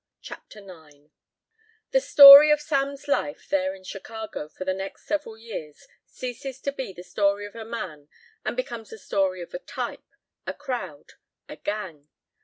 [0.19, 1.11] CHAPTER IX
[1.91, 6.71] The story of Sam's life there in Chicago for the next several years ceases to
[6.71, 8.07] be the story of a man
[8.43, 10.09] and becomes the story of a type,
[10.47, 11.13] a crowd,
[11.47, 12.09] a gang.